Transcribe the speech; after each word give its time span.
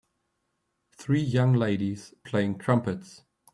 Three 0.95 1.21
young 1.21 1.53
ladies 1.53 2.15
playing 2.23 2.57
trumpets. 2.57 3.21